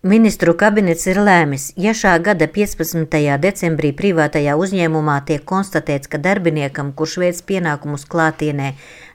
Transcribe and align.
Ministru 0.00 0.54
kabinets 0.56 1.02
ir 1.12 1.18
lēmis, 1.20 1.74
ja 1.76 1.92
šā 1.92 2.14
gada 2.24 2.46
15. 2.48 3.18
decembrī 3.42 3.90
privātajā 3.92 4.54
uzņēmumā 4.56 5.18
tiek 5.28 5.44
konstatēts, 5.44 6.08
ka 6.08 6.16
darbiniekam, 6.16 6.94
kurš 6.96 7.18
veic 7.20 7.42
pienākumus 7.50 8.06
klātienē, 8.08 8.70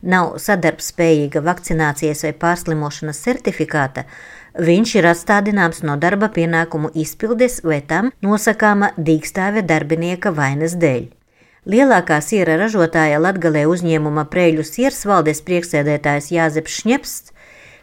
nav 0.06 0.36
sadarbspējīga 0.44 1.42
vakcinācijas 1.42 2.21
vai 2.28 2.34
pārslimošanas 2.46 3.24
certifikāta, 3.26 4.06
viņš 4.62 4.96
ir 5.02 5.10
atstādināms 5.10 5.82
no 5.82 5.98
darba 5.98 6.29
pienākumu 6.29 6.94
izpildes 6.94 7.63
vai 7.65 7.81
tam 7.81 8.13
nosakāma 8.22 8.94
dīkstāve 8.94 9.65
darbinieka 9.65 10.38
vainas 10.38 10.78
dēļ. 10.78 11.08
Lielākā 11.65 12.22
siera 12.22 12.60
ražotāja 12.62 13.17
Latgalē 13.17 13.65
uzņēmuma 13.65 14.29
Prēļu 14.29 14.62
sieras 14.62 15.02
valdes 15.10 15.42
prieksēdētājs 15.49 16.30
Jāzeps 16.30 16.77
Šņepsts 16.84 17.34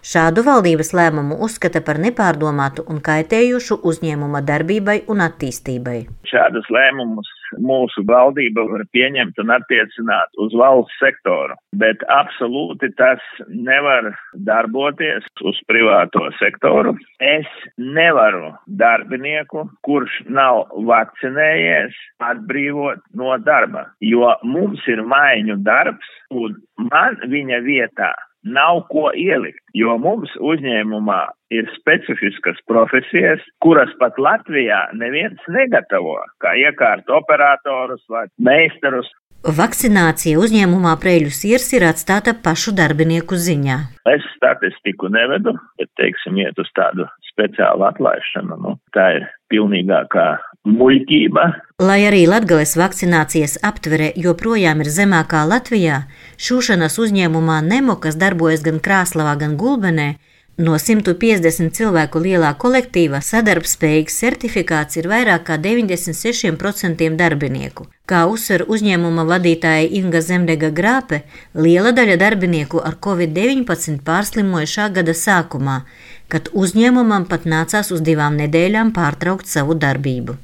Šādu 0.03 0.43
valdības 0.43 0.89
lēmumu 0.99 1.37
uzskata 1.47 1.79
par 1.87 2.01
nepārdomātu 2.03 2.83
un 2.91 2.97
kaitējušu 3.07 3.77
uzņēmuma 3.87 4.41
darbībai 4.43 4.97
un 5.13 5.21
attīstībai. 5.23 6.01
Šādus 6.27 6.67
lēmumus 6.75 7.29
mūsu 7.63 8.03
valdība 8.09 8.65
var 8.67 8.83
pieņemt 8.97 9.39
un 9.39 9.53
attiecināt 9.55 10.41
uz 10.43 10.57
valsts 10.59 10.97
sektoru, 10.99 11.55
bet 11.79 12.03
absolūti 12.11 12.91
tas 12.99 13.23
nevar 13.47 14.11
darboties 14.49 15.31
uz 15.47 15.63
privāto 15.71 16.25
sektoru. 16.41 16.97
Es 17.23 17.47
nevaru 17.79 18.57
darbinieku, 18.83 19.69
kurš 19.87 20.19
nav 20.27 20.65
vakcinējies, 20.91 21.95
atbrīvot 22.33 23.07
no 23.23 23.39
darba, 23.47 23.87
jo 24.03 24.35
mums 24.43 24.83
ir 24.91 25.07
maiņu 25.15 25.61
darbs 25.63 26.13
un 26.35 26.59
man 26.91 27.23
viņa 27.31 27.63
vietā 27.71 28.11
nav 28.45 28.83
ko 28.91 29.11
ielikt, 29.15 29.63
jo 29.77 29.97
mums 30.03 30.33
uzņēmumā 30.41 31.23
ir 31.55 31.69
specifiskas 31.77 32.61
profesijas, 32.69 33.43
kuras 33.65 33.93
pat 34.01 34.19
Latvijā 34.19 34.85
neviens 34.99 35.41
negatavo, 35.49 36.19
kā 36.43 36.55
iekārtu 36.67 37.19
operatorus 37.19 38.05
vai 38.11 38.27
meistarus. 38.39 39.11
Vakcinācija 39.43 40.39
uzņēmumā 40.39 40.93
Prēļu 41.03 41.33
sirs 41.35 41.73
ir 41.75 41.83
atstāta 41.89 42.31
pašu 42.45 42.71
darbinieku 42.79 43.35
ziņā. 43.35 43.79
Es 44.13 44.23
statistiku 44.37 45.11
nevedu, 45.11 45.57
bet, 45.81 45.91
teiksim, 45.99 46.39
iet 46.39 46.59
uz 46.63 46.71
tādu 46.79 47.09
speciālu 47.33 47.89
atlaišanu. 47.89 48.61
Nu, 48.63 48.77
tā 48.95 49.09
ir 49.17 49.27
pilnīgākā 49.51 50.29
muļķība. 50.69 51.47
Lai 51.83 52.01
arī 52.07 52.25
Latgales 52.31 52.77
vakcinācijas 52.79 53.59
aptvere 53.67 54.13
joprojām 54.17 54.85
ir 54.85 54.91
zemākā 54.93 55.43
Latvijā, 55.49 56.05
šūšanas 56.39 56.99
uzņēmumā 57.03 57.63
Nemo, 57.67 57.99
kas 58.03 58.19
darbojas 58.21 58.63
gan 58.67 58.79
Krāslavā, 58.85 59.35
gan 59.41 59.57
Gulbenē, 59.59 60.13
No 60.61 60.75
150 60.77 61.73
cilvēku 61.73 62.21
lielā 62.21 62.51
kolektīvā 62.61 63.23
sadarbspējīgs 63.25 64.19
certifikāts 64.21 64.99
ir 65.01 65.09
vairāk 65.09 65.47
kā 65.49 65.57
96% 65.57 67.09
darbinieku. 67.17 67.87
Kā 68.05 68.27
uzsver 68.29 68.67
uzņēmuma 68.69 69.25
vadītāja 69.31 69.89
Inga 69.97 70.21
Zemdega 70.21 70.69
Grāpe, 70.69 71.23
liela 71.57 71.95
daļa 71.97 72.19
darbinieku 72.21 72.85
ar 72.85 73.01
covid-19 73.01 74.05
pārslimoja 74.05 74.69
šā 74.77 74.91
gada 75.01 75.17
sākumā, 75.17 75.81
kad 76.29 76.53
uzņēmumam 76.53 77.25
pat 77.33 77.49
nācās 77.49 77.89
uz 77.91 78.05
divām 78.05 78.37
nedēļām 78.37 78.93
pārtraukt 78.93 79.49
savu 79.49 79.75
darbību. 79.75 80.37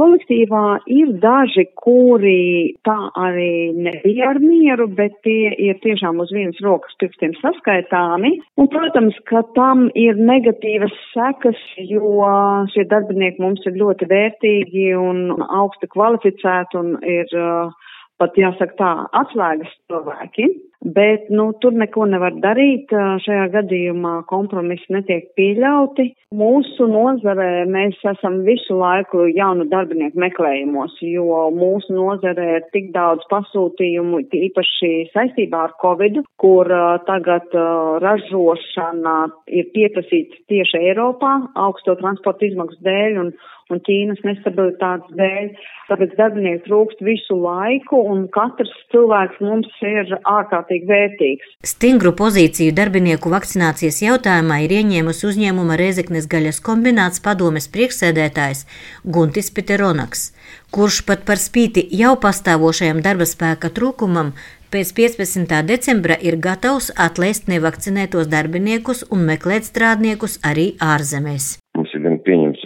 Kolektīvā 0.00 0.64
ir 0.88 1.10
daži, 1.20 1.66
kuri 1.76 2.72
tā 2.88 2.96
arī 3.20 3.74
nebija 3.76 4.30
ar 4.32 4.38
mieru, 4.40 4.86
bet 4.96 5.18
tie 5.26 5.50
ir 5.60 5.76
tiešām 5.84 6.22
uz 6.24 6.32
vienas 6.32 6.56
rokas 6.64 6.96
pirkstiem 7.02 7.34
saskaitāmi. 7.42 8.30
Un, 8.56 8.70
protams, 8.72 9.18
ka 9.28 9.42
tam 9.58 9.90
ir 9.98 10.16
negatīvas 10.16 10.94
sekas, 11.12 11.60
jo 11.90 12.24
šie 12.72 12.86
darbinieki 12.88 13.44
mums 13.44 13.66
ir 13.68 13.76
ļoti 13.82 14.08
vērtīgi 14.08 14.88
un 14.96 15.44
augsti 15.44 15.90
kvalificēti 15.92 16.80
un 16.80 16.94
ir 17.04 17.36
uh, 17.36 17.92
pat 18.20 18.40
jāsaka 18.40 18.76
tā, 18.80 18.90
atslēgas 19.20 19.76
cilvēki. 19.90 20.48
Bet, 20.80 21.28
nu, 21.28 21.50
tur 21.60 21.74
neko 21.76 22.06
nevar 22.08 22.32
darīt. 22.40 22.88
Šajā 23.24 23.50
gadījumā 23.52 24.14
kompromisi 24.30 24.88
netiek 24.94 25.26
pieļauti. 25.36 26.06
Mūsu 26.40 26.86
nozarē 26.88 27.66
mēs 27.68 27.98
esam 28.06 28.38
visu 28.46 28.78
laiku 28.80 29.26
jaunu 29.28 29.66
darbinieku 29.68 30.22
meklējumos, 30.22 30.94
jo 31.04 31.42
mūsu 31.52 31.92
nozarē 31.98 32.46
ir 32.60 32.66
tik 32.72 32.92
daudz 32.94 33.28
pasūtījumu, 33.32 34.22
īpaši 34.48 34.92
saistībā 35.12 35.66
ar 35.66 35.76
Covid, 35.84 36.22
kur 36.40 36.70
uh, 36.72 36.96
tagad 37.04 37.52
uh, 37.52 37.98
ražošana 38.00 39.16
ir 39.52 39.68
pieprasīta 39.74 40.40
tieši 40.48 40.80
Eiropā 40.86 41.34
augsto 41.60 41.98
transporta 42.00 42.46
izmaksu 42.48 42.80
dēļ 42.86 43.20
un, 43.26 43.34
un 43.74 43.84
Ķīnas 43.84 44.24
nestabilitātes 44.24 45.18
dēļ. 45.18 45.52
Tāpēc 45.90 46.14
darbinieku 46.14 46.68
trūkst 46.68 47.02
visu 47.02 47.34
laiku 47.42 48.04
un 48.06 48.28
katrs 48.30 48.70
cilvēks 48.94 49.42
mums 49.42 49.82
ir 49.82 50.14
ārkārtīgi 50.30 50.69
vērtīgs. 50.90 51.48
Stingru 51.66 52.12
pozīciju 52.16 52.74
darbinieku 52.76 53.32
vakcinācijas 53.32 54.00
jautājumā 54.04 54.60
ir 54.64 54.76
ieņēmusi 54.78 55.26
uzņēmuma 55.30 55.78
Rezeknes 55.80 56.28
gaļas 56.30 56.60
kombināts 56.64 57.22
padomes 57.24 57.68
priekšsēdētājs 57.74 58.64
Guntis 59.04 59.50
Piteronaks, 59.50 60.30
kurš 60.70 61.02
pat 61.08 61.26
par 61.28 61.42
spīti 61.42 61.86
jau 62.02 62.14
pastāvošajam 62.22 63.02
darba 63.02 63.26
spēka 63.28 63.72
trūkumam 63.74 64.34
pēc 64.70 64.92
15. 64.94 65.62
decembra 65.66 66.16
ir 66.22 66.38
gatavs 66.38 66.92
atlaist 66.94 67.50
nevakcinētos 67.50 68.30
darbiniekus 68.30 69.02
un 69.10 69.26
meklēt 69.26 69.66
strādniekus 69.66 70.38
arī 70.46 70.72
ārzemēs. 70.78 71.56
Mums 71.78 71.94
ir 71.96 72.04
gan 72.06 72.18
pieņems 72.26 72.62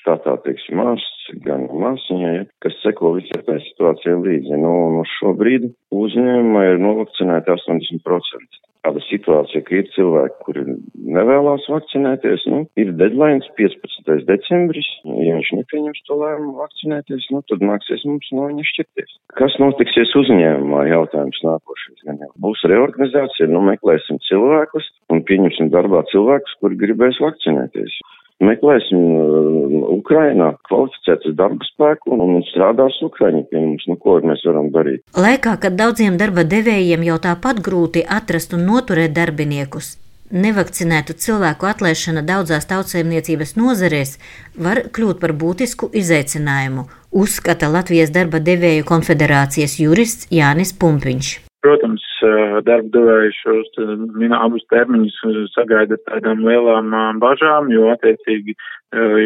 štatā, 0.00 0.36
teiksim, 0.52 0.82
ārsts, 0.84 1.30
gan 1.46 1.68
māsiņai, 1.82 2.34
kas 2.64 2.76
seko 2.84 3.16
visai 3.18 3.40
tai 3.46 3.60
situācijai 3.70 4.18
līdzi. 4.26 4.58
Nu, 4.60 4.74
un 4.88 5.08
šobrīd 5.18 5.70
uzņēmuma 5.94 6.66
ir 6.72 6.82
novakcinēti 6.82 7.56
80%. 7.56 8.60
Tāda 8.82 8.98
situācija, 9.06 9.62
ka 9.62 9.76
ir 9.78 9.90
cilvēki, 9.94 10.38
kuri 10.42 10.62
nevēlas 11.14 11.68
vakcinēties, 11.70 12.48
nu, 12.50 12.64
ir 12.82 12.88
deadline 12.98 13.44
15. 13.54 14.24
decembris. 14.26 14.88
Ja 15.06 15.36
viņš 15.36 15.52
nepieņems 15.60 16.02
to 16.08 16.16
lēmumu 16.18 16.56
vakcinēties, 16.58 17.28
nu, 17.30 17.44
tad 17.46 17.62
nāksies 17.62 18.02
mums 18.10 18.32
no 18.34 18.48
viņa 18.50 18.66
šķirties. 18.72 19.14
Kas 19.38 19.54
notiksies 19.62 20.16
uzņēmumā? 20.18 20.82
Jautājums 20.90 21.38
nākošais. 21.46 22.02
Gan 22.08 22.18
jau 22.26 22.32
būs 22.42 22.64
reorganizācija, 22.72 23.46
nu, 23.54 23.62
meklēsim 23.70 24.18
cilvēkus 24.26 24.90
un 25.14 25.22
pieņemsim 25.30 25.70
darbā 25.70 26.02
cilvēkus, 26.10 26.58
kuri 26.58 26.82
gribēs 26.82 27.22
vakcinēties 27.22 28.02
meklēsim 28.44 29.02
uh, 29.16 29.88
Ukrainā 29.96 30.52
kvalificētas 30.68 31.36
darba 31.38 31.66
spēku 31.68 32.12
un, 32.14 32.22
un 32.26 32.46
strādās 32.50 32.98
Ukraiņi 33.06 33.44
pie 33.50 33.60
mums. 33.62 33.88
Nu, 33.90 33.98
ko 34.00 34.18
mēs 34.24 34.44
varam 34.48 34.70
darīt? 34.74 35.04
Laikā, 35.18 35.56
kad 35.62 35.76
daudziem 35.78 36.18
darba 36.20 36.46
devējiem 36.48 37.04
jau 37.08 37.18
tāpat 37.26 37.62
grūti 37.64 38.04
atrast 38.18 38.54
un 38.56 38.66
noturēt 38.68 39.14
darbiniekus, 39.16 39.96
nevakcinētu 40.32 41.16
cilvēku 41.24 41.68
atlaišana 41.68 42.24
daudzās 42.24 42.66
tautsēmniecības 42.70 43.54
nozarēs 43.60 44.16
var 44.66 44.84
kļūt 44.96 45.20
par 45.20 45.36
būtisku 45.36 45.90
izaicinājumu, 46.02 46.86
uzskata 47.12 47.68
Latvijas 47.72 48.14
darba 48.14 48.40
devēju 48.40 48.88
konfederācijas 48.88 49.78
jurists 49.82 50.30
Jānis 50.32 50.72
Pumpiņš. 50.72 51.34
Protams, 51.62 51.91
darba 52.66 52.88
devēji 52.94 53.34
šos 53.38 53.80
abus 54.38 54.64
termiņus 54.72 55.18
sagaida 55.54 55.98
tādām 56.08 56.44
lielām 56.46 56.94
bažām, 57.22 57.70
jo 57.72 57.90
attiecīgi 57.94 58.56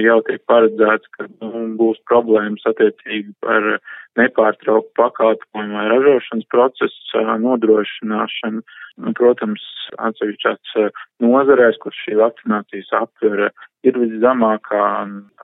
jau 0.04 0.18
tiek 0.26 0.42
paredzēts, 0.50 1.10
ka 1.16 1.26
nu, 1.28 1.62
būs 1.78 1.98
problēmas 2.10 2.66
attiecīgi 2.70 3.34
par 3.42 3.78
nepārtrauktu 4.16 4.92
pakalpojumu 4.96 5.78
vai 5.78 5.86
ražošanas 5.92 6.50
procesu 6.52 7.24
nodrošināšanu. 7.42 8.62
Nu, 8.96 9.12
protams, 9.12 9.60
atsevišķās 10.00 10.76
nozarēs, 11.20 11.76
kur 11.82 11.92
šī 11.92 12.14
vakcinācijas 12.16 12.94
aptvere 12.96 13.50
ir 13.84 13.98
viszemākā 14.00 14.86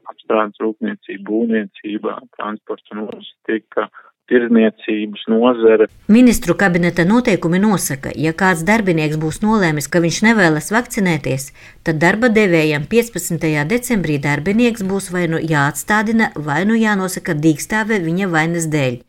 apstrādes 0.08 0.62
rūpniecība, 0.62 1.26
būvniecība, 1.28 2.16
transports 2.38 2.94
un 2.94 3.04
logistika 3.10 3.90
tirzniecības 4.32 5.26
nozare. 5.32 5.88
Ministru 6.12 6.56
kabineta 6.58 7.04
noteikumi 7.08 7.60
nosaka, 7.62 8.14
ja 8.16 8.32
kāds 8.42 8.64
darbinieks 8.68 9.20
būs 9.20 9.42
nolēmis, 9.44 9.90
ka 9.92 10.02
viņš 10.04 10.22
nevēlas 10.28 10.72
vakcinēties, 10.74 11.50
tad 11.86 12.00
darba 12.02 12.32
devējam 12.32 12.88
15. 12.90 13.46
decembrī 13.74 14.18
darbinieks 14.26 14.84
būs 14.88 15.12
vai 15.14 15.28
nu 15.28 15.40
jāatstādina, 15.54 16.32
vai 16.48 16.62
nu 16.68 16.78
jānosaka 16.80 17.36
dīkstāve 17.36 18.00
viņa 18.08 18.32
vainas 18.32 18.68
dēļ, 18.72 19.00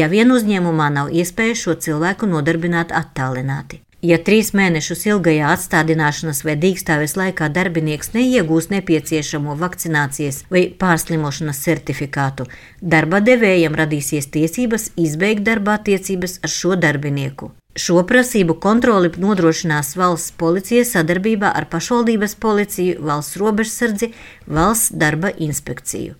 ja 0.00 0.10
vien 0.12 0.32
uzņēmumā 0.38 0.90
nav 0.96 1.14
iespēja 1.14 1.62
šo 1.66 1.78
cilvēku 1.86 2.30
nodarbināt 2.30 2.94
attālināti. 3.02 3.84
Ja 4.00 4.16
trīs 4.16 4.54
mēnešus 4.56 5.02
ilgajā 5.10 5.50
atstādināšanas 5.52 6.38
vai 6.46 6.54
dīkstāves 6.56 7.18
laikā 7.20 7.50
darbinieks 7.52 8.14
neiegūs 8.14 8.70
nepieciešamo 8.72 9.56
vakcinācijas 9.60 10.46
vai 10.48 10.62
pārslimošanas 10.80 11.60
certifikātu, 11.66 12.46
darba 12.80 13.20
devējam 13.20 13.76
radīsies 13.76 14.30
tiesības 14.32 14.88
izbeigt 14.96 15.44
darba 15.44 15.76
attiecības 15.76 16.38
ar 16.40 16.54
šo 16.54 16.80
darbinieku. 16.80 17.50
Šo 17.76 18.00
prasību 18.08 18.56
kontroli 18.64 19.12
nodrošinās 19.20 19.92
valsts 20.00 20.32
policija 20.40 20.88
sadarbībā 20.88 21.52
ar 21.52 21.68
pašvaldības 21.68 22.38
policiju, 22.40 22.98
valsts 23.04 23.36
robežsardzi, 23.36 24.12
valsts 24.48 24.96
darba 24.96 25.36
inspekciju. 25.36 26.16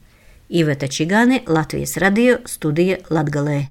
Iveta 0.51 0.87
Čigāne, 0.87 1.43
Latvijas 1.49 1.97
radio 1.97 2.43
studija 2.45 3.01
Latgalē. 3.09 3.71